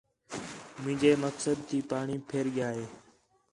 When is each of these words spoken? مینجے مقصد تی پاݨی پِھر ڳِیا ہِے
مینجے 0.83 1.11
مقصد 1.23 1.57
تی 1.67 1.79
پاݨی 1.89 2.17
پِھر 2.29 2.45
ڳِیا 2.55 2.69
ہِے 2.77 2.85